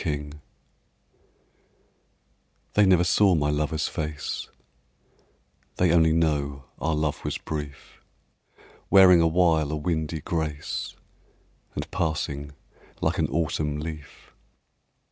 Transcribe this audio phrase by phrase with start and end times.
[0.01, 0.31] PITY
[2.73, 4.49] THEY never saw my lover's face,
[5.75, 8.01] They only know our love was brief,
[8.89, 10.95] Wearing awhile a windy grace
[11.75, 12.53] And passing
[12.99, 14.33] like an autumn leaf.